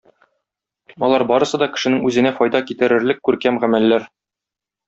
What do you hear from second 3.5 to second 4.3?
гамәлләр.